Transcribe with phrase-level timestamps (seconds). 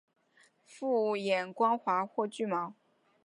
[0.65, 2.73] 复眼光滑或具毛。